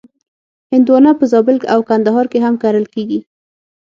[0.73, 3.19] هندوانه په زابل او کندهار کې هم کرل کېږي.